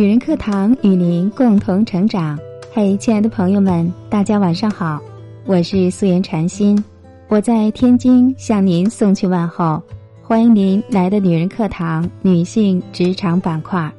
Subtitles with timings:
[0.00, 2.38] 女人课堂与您共同成长。
[2.72, 4.98] 嘿，亲爱的朋友们，大家晚上好，
[5.44, 6.82] 我是素颜禅心，
[7.28, 9.82] 我在天津向您送去问候，
[10.22, 13.92] 欢迎您来的女人课堂女性职场板块。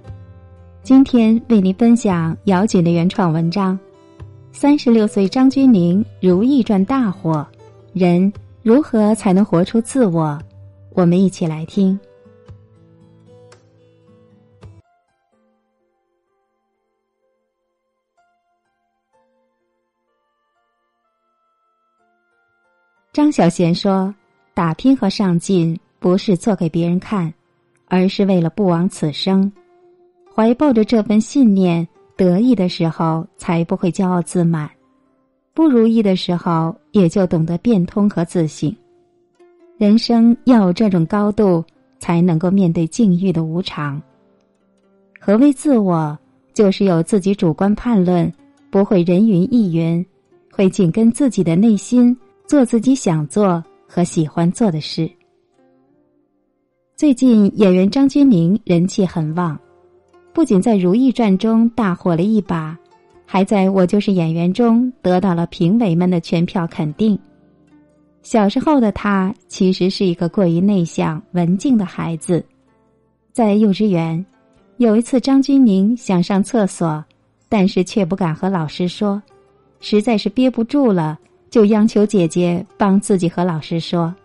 [0.82, 3.78] 今天为您分享姚锦的原创文章：
[4.52, 7.46] 三十六岁张钧甯如意赚大火，
[7.94, 8.34] 人
[8.64, 10.36] 如何才能活出自我？
[10.96, 12.00] 我们一起来听。
[23.14, 24.14] 张小娴说
[24.56, 27.34] ：“打拼和上进不是做给别人看，
[27.88, 29.52] 而是为了不枉此生。
[30.34, 34.66] 怀抱着这份信念，得意的时候才不会骄傲自满；
[35.54, 38.74] 不如意的时候，也就懂得变通和自省。
[39.78, 41.62] 人生要有这种高度，
[42.00, 44.02] 才能够面对境遇的无常。
[45.20, 46.18] 何为自我？
[46.54, 48.32] 就是有自己主观判论，
[48.70, 50.06] 不会人云亦云，
[50.50, 52.18] 会紧跟自己的内心。”
[52.52, 55.10] 做自己想做和喜欢做的事。
[56.98, 59.58] 最近演员张钧甯人气很旺，
[60.34, 62.78] 不仅在《如懿传》中大火了一把，
[63.26, 67.18] 还在我就是演员中得到了评委们的全票肯定。
[68.22, 72.44] 小时候的他其实是一个过于内向、文静的孩子，
[73.32, 74.26] 在幼稚园，
[74.76, 77.02] 有一次张钧甯想上厕所，
[77.48, 79.24] 但是却不敢和老师说，
[79.80, 81.18] 实在是憋不住了。
[81.52, 84.16] 就央求姐姐帮自己和老师说：“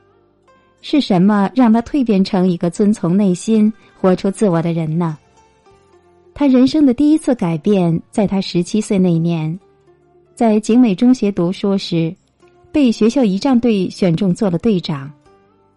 [0.81, 5.19] 是什么让他蜕变成一个遵从内心、活出自我的人呢？”
[6.33, 9.59] 他人生的第一次改变，在他十七岁那年，
[10.37, 12.15] 在景美中学读书时，
[12.71, 15.11] 被学校仪仗队选中做了队长，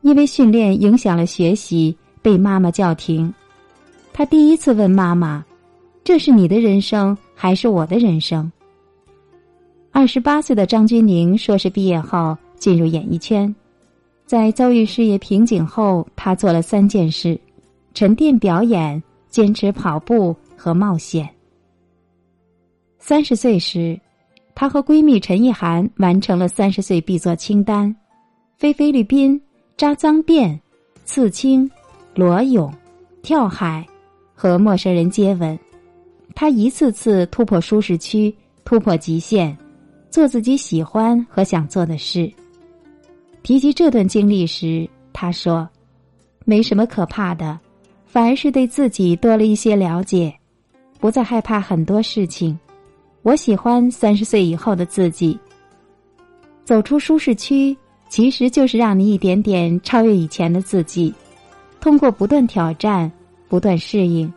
[0.01, 3.33] 因为训练影响了学习，被妈妈叫停。
[4.13, 5.43] 他第一次问妈妈
[6.03, 8.51] ：“这是你的人生，还是我的人生？”
[9.99, 13.53] 二十八岁的张钧甯硕士毕业后进入演艺圈，
[14.25, 17.37] 在遭遇事业瓶颈后，他做了三件事：
[17.93, 21.29] 沉淀表演、坚持跑步和冒险。
[22.97, 23.99] 三十岁时，
[24.55, 27.93] 她和闺蜜陈意涵完成了三十岁必做清单：
[28.57, 29.37] 飞菲律宾、
[29.75, 30.57] 扎脏辫、
[31.03, 31.69] 刺青、
[32.15, 32.73] 裸泳、
[33.21, 33.85] 跳海
[34.33, 35.59] 和陌生人接吻。
[36.33, 38.33] 她一次次突破舒适区，
[38.63, 39.53] 突破极限。
[40.09, 42.31] 做自己喜欢和想做的事。
[43.43, 45.67] 提及这段经历时，他说
[46.45, 47.57] ：“没什么可怕的，
[48.05, 50.33] 反而是对自己多了一些了解，
[50.99, 52.57] 不再害怕很多事情。
[53.21, 55.37] 我喜欢三十岁以后的自己。
[56.65, 57.75] 走出舒适区，
[58.09, 61.13] 其实就是让你一点点超越以前的自己，
[61.79, 63.11] 通过不断挑战、
[63.47, 64.31] 不断适应，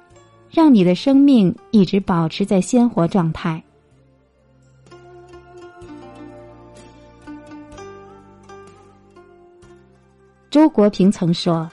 [0.51, 3.63] 让你的生命一直保持在鲜活状态。”
[10.53, 11.67] 周国平曾说：“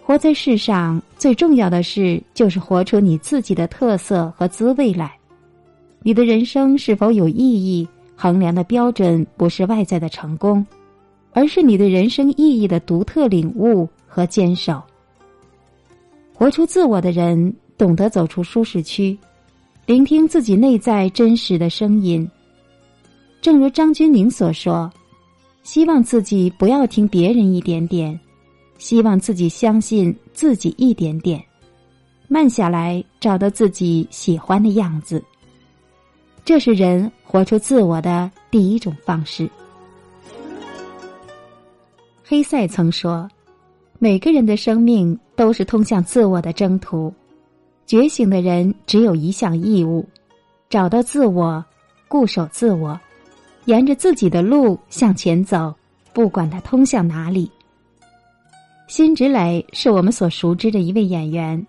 [0.00, 5.12] 活在世上最重要的事，就是活出你自己的特色和滋味来。
[6.00, 10.64] 你的人生是否有意义，衡量的标准不是外在的成功，
[11.32, 14.80] 而是你对人生意义的独特领悟和坚守。
[16.32, 19.18] 活出自我的人，懂得走出舒适区，
[19.86, 22.30] 聆听自己内在真实的声音。
[23.42, 24.88] 正如张钧宁所说。”
[25.64, 28.18] 希望自己不要听别人一点点，
[28.78, 31.42] 希望自己相信自己一点点，
[32.28, 35.24] 慢下来找到自己喜欢的样子。
[36.44, 39.50] 这是人活出自我的第一种方式。
[42.22, 43.26] 黑塞曾说
[43.98, 47.10] ：“每个人的生命都是通向自我的征途，
[47.86, 50.06] 觉醒的人只有一项义务：
[50.68, 51.64] 找到自我，
[52.06, 53.00] 固守自我。”
[53.66, 55.74] 沿着自己的路向前走，
[56.12, 57.50] 不管它通向哪里。
[58.88, 61.58] 辛芷蕾是我们所熟知的一位演员，《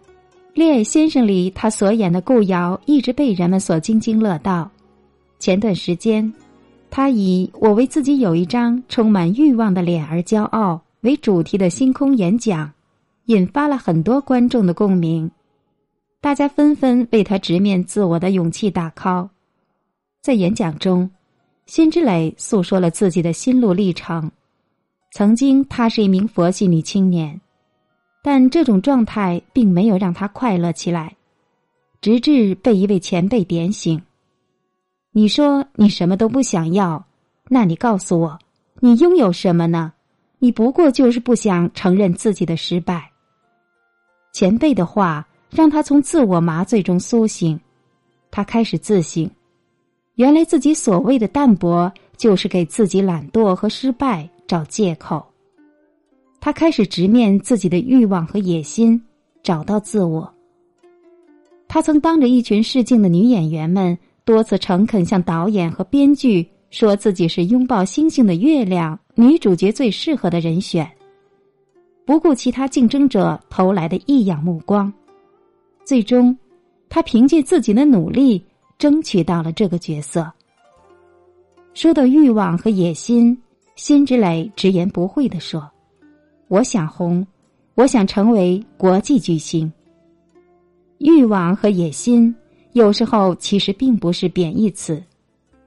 [0.54, 4.70] 恋爱先生》里他所演的顾瑶一直被人们所津津乐道。
[5.40, 6.32] 前段时间，
[6.92, 12.70] 他以“我为自己有一张充满欲望的脸而骄傲”为主题的星空演讲，
[13.28, 15.32] 引发了很多观众的共鸣，
[16.20, 19.30] 大家纷纷为他直面自我的勇气打 call。
[20.22, 21.10] 在演讲中。
[21.66, 24.32] 辛芷蕾诉说了自己的心路历程。
[25.12, 27.40] 曾经，她是一名佛系女青年，
[28.22, 31.16] 但这种状态并没有让她快乐起来。
[32.02, 34.00] 直至被一位前辈点醒
[35.12, 37.04] ：“你说你什么都不想要，
[37.50, 38.38] 那你告诉我，
[38.80, 39.92] 你拥有什么呢？
[40.38, 43.10] 你不过就是不想承认自己的失败。”
[44.34, 47.60] 前辈的话让他从自我麻醉中苏醒。
[48.30, 49.28] 他开始自省，
[50.16, 55.24] 原来自己所谓的淡泊，就是给自己懒惰和失败找借口。
[56.40, 59.02] 他开始直面自己的欲望和野心，
[59.44, 60.32] 找到自我。
[61.68, 70.90] 他曾当着一群试镜的女演员们，多次诚恳向导演和编剧说自己是拥抱星星的月亮女主角最适合的人选。
[72.06, 74.94] 不顾其他竞争者投来的异样目光，
[75.84, 76.38] 最终，
[76.88, 78.46] 他凭借自己的努力
[78.78, 80.32] 争取到了这个角色。
[81.74, 83.38] 说到欲望和野心，
[83.76, 85.70] 辛芷蕾直言不讳的说
[86.48, 87.26] ：“我想红，
[87.74, 89.72] 我想成为国际巨星。”
[91.00, 92.34] 欲望和野心
[92.72, 95.04] 有时候其实并不是贬义词，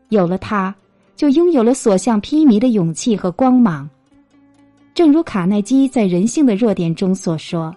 [0.09, 0.75] 有了它，
[1.15, 3.89] 就拥有了所向披靡的勇气和光芒。
[4.95, 7.77] 正如卡耐基在《人性的弱点》中所说：“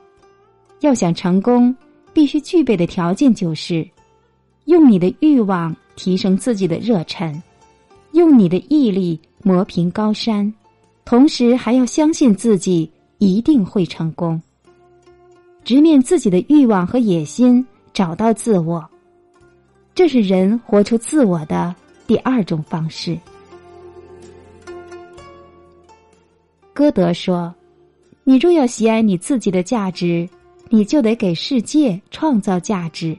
[0.80, 1.76] 要想成功，
[2.14, 3.88] 必须具备的条件就是，
[4.66, 7.42] 用你的欲望提升自己的热忱，
[8.12, 10.54] 用你的毅力磨平高山，
[11.04, 14.42] 同时还要相信自己一定会成功。
[15.64, 18.84] 直面自己的欲望和野心，找到自我，
[19.94, 21.76] 这是人活出自我的
[22.08, 23.18] 第二种方式。”
[26.74, 27.54] 歌德说
[28.24, 30.28] ：“你若要喜爱你自己的价值，
[30.70, 33.18] 你就得给世界创造价值。”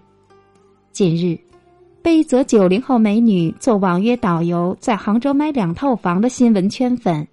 [0.92, 1.38] 近日，
[2.02, 7.26] 被一则九零后美女做网约导游在杭州买两套房的新闻圈粉。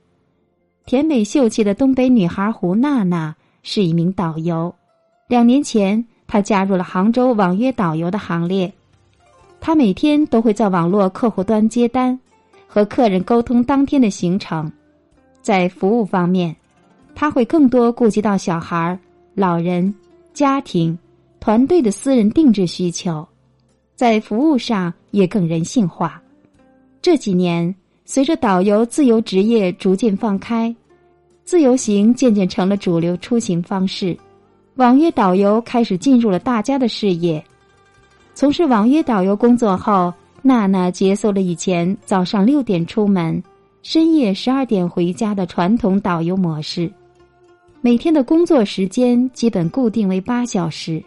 [0.86, 4.74] 甜美秀气的东北女孩胡娜娜是一名导游。
[5.28, 8.72] 两年前，她加入了杭州网约导游的行列。
[9.60, 12.18] 她每天都会在网络客户端接单，
[12.66, 14.72] 和客人沟通当天的行程。
[15.42, 16.56] 在服务方面，
[17.14, 18.98] 他会更多顾及到小孩、
[19.36, 19.94] 老人、
[20.34, 20.98] 家庭、
[21.42, 23.28] 团队的私人定制需求，
[24.00, 26.22] 在服务上也更人性化。
[27.02, 27.76] 这几年，
[28.06, 30.74] 随着导游自由职业逐渐放开，
[31.44, 34.18] 自由行渐渐成了主流出行方式，
[34.76, 37.44] 网约导游开始进入了大家的视野。
[38.34, 43.44] 从事网约导游工作后，娜娜结束了以前早上六点出门。
[43.84, 46.90] 深夜十二点回家的传统导游模式，
[47.82, 51.04] 每天的工作时间基本固定为八小时。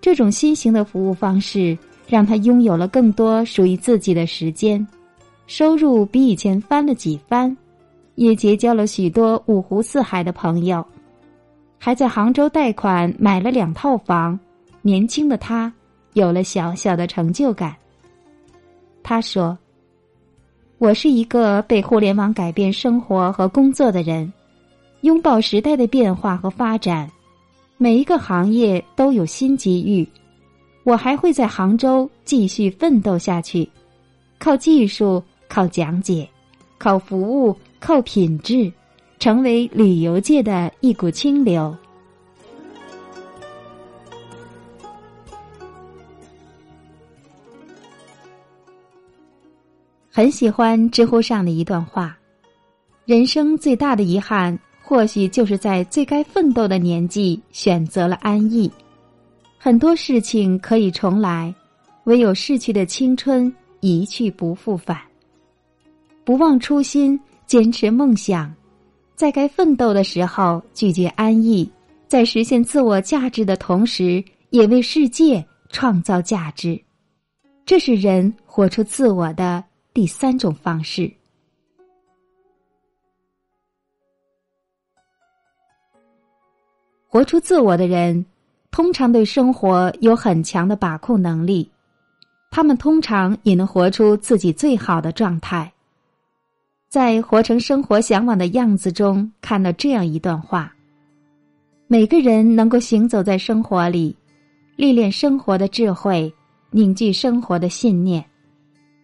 [0.00, 4.86] 这种新型的服务方式让他拥有了更多属于自己的时间，
[5.46, 7.56] 收入比以前翻了几番，
[8.14, 10.84] 也结交了许多五湖四海的朋友，
[11.78, 14.38] 还在杭州贷款买了两套房。
[14.82, 15.72] 年轻的他
[16.14, 17.74] 有了小小的成就感。
[19.02, 19.56] 他说。
[20.80, 24.32] 我是一个被互联网改变生活和工作的人，
[25.00, 27.10] 拥抱时代的变化和发展，
[27.80, 30.06] 每一个行业都有新机遇。
[30.82, 33.70] 我还会在杭州继续奋斗下去，
[34.38, 36.28] 靠技术，靠讲解，
[36.76, 38.72] 靠服务，靠品质，
[39.20, 41.76] 成为旅游界的一股清流。
[50.10, 52.18] 很喜欢知乎上的一段话
[53.06, 58.72] ：“人生最大的遗憾，或许就是在最该奋斗的年纪选择了安逸。
[59.58, 61.54] 很多事情可以重来，
[62.04, 64.98] 唯有逝去的青春一去不复返。
[66.24, 68.50] 不忘初心，坚持梦想，
[69.14, 71.70] 在该奋斗的时候拒绝安逸，
[72.06, 76.80] 在实现自我价值的同时，也为世界创造价值。
[77.66, 81.12] 这是人活出自我的。”第三种方式，
[87.10, 88.26] 活出自我的人，
[88.70, 91.70] 通常对生活有很强的把控能力。
[92.50, 95.72] 他们通常也能活出自己最好的状态。
[96.86, 100.70] 在《活成生活向往的样子》中，看到这样一段话：
[101.86, 104.14] 每个人能够行走在生活里，
[104.76, 106.30] 历练生活的智慧，
[106.70, 108.22] 凝聚生活的信念。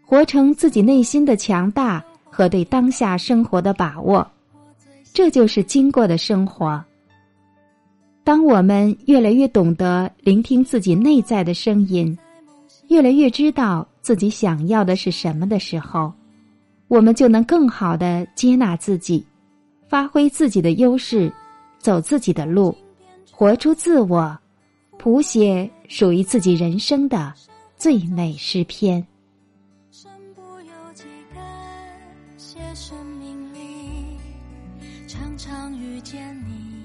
[0.04, 4.30] 活成自己内心的强大和对当下生活的把握，
[5.14, 6.84] 这就是经过的生活。
[8.24, 12.16] 当我们越来越懂得聆听自己内在的声音，
[12.88, 16.10] 越来越知道自己想要的是什么的时候，
[16.88, 19.22] 我们就能更好的接纳自己，
[19.86, 21.30] 发挥自己的优势，
[21.78, 22.74] 走自己的路，
[23.30, 24.34] 活出自我，
[24.96, 27.30] 谱写属于自己人生的
[27.76, 29.06] 最美诗篇。
[35.06, 36.83] 常常遇见你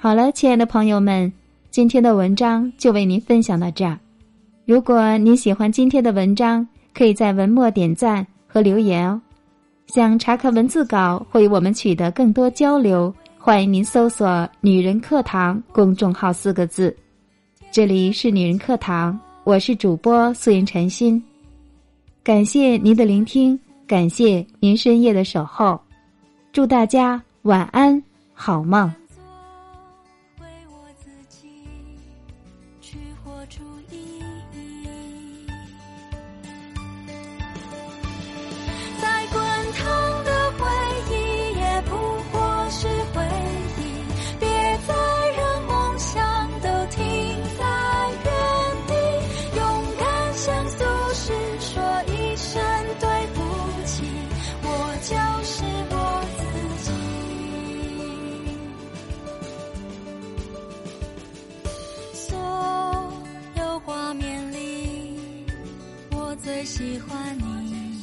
[0.00, 1.30] 好了，亲爱的朋友们，
[1.70, 3.98] 今天的文章就为您分享到这儿。
[4.64, 6.64] 如果你喜欢今天的文章，
[6.94, 9.20] 可以在文末点赞和留言哦。
[9.88, 16.96] 想查看文字稿或与我们取得更多交流，欢迎您搜索“女人课堂”公众号四个字。
[17.72, 21.20] 这里是女人课堂，我是主播素颜禅心。
[22.22, 25.80] 感谢您的聆听，感谢您深夜的守候。
[26.52, 28.00] 祝大家晚安，
[28.32, 28.88] 好梦。
[66.78, 68.00] 喜欢你，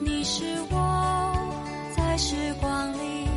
[0.00, 3.28] 你是我在时光里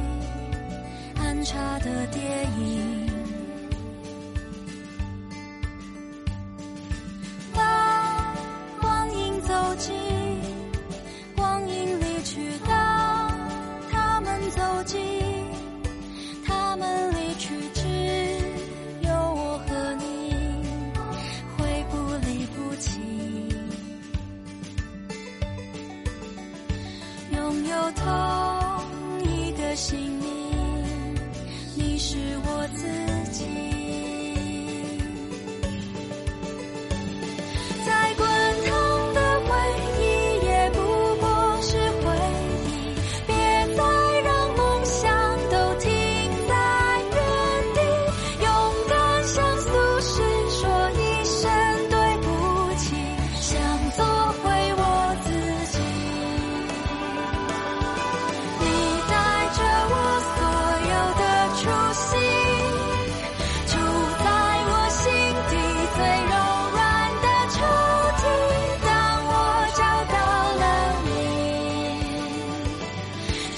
[1.20, 2.24] 安插的电
[2.58, 2.91] 影。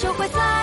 [0.03, 0.62] 就会在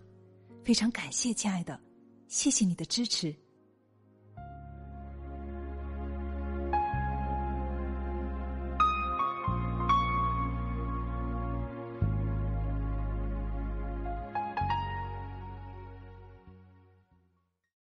[0.63, 1.79] 非常感谢，亲爱的，
[2.27, 3.35] 谢谢你的支持。